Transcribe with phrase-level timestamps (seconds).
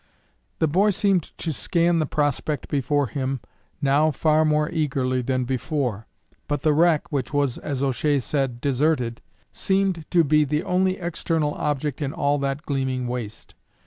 [0.57, 3.39] The boy seemed to scan the prospect before him
[3.83, 6.07] now far more eagerly than before;
[6.47, 9.21] but the wreck, which was, as O'Shea said, deserted,
[9.53, 13.53] seemed to be the only external object in all that gleaming waste.